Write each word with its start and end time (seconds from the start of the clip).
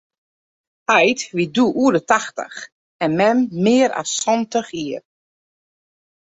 Heit 0.93 1.21
wie 1.35 1.49
doe 1.55 1.69
oer 1.81 1.93
de 1.97 2.03
tachtich 2.11 2.57
en 3.03 3.11
mem 3.19 3.39
mear 3.63 3.91
as 4.01 4.11
santich 4.23 4.69
jier. 4.77 5.01